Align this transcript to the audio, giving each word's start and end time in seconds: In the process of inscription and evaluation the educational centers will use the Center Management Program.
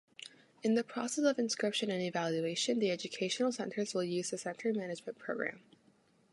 In 0.63 0.73
the 0.73 0.83
process 0.83 1.25
of 1.25 1.37
inscription 1.37 1.91
and 1.91 2.01
evaluation 2.01 2.79
the 2.79 2.89
educational 2.89 3.51
centers 3.51 3.93
will 3.93 4.03
use 4.03 4.31
the 4.31 4.37
Center 4.39 4.73
Management 4.73 5.19
Program. 5.19 5.61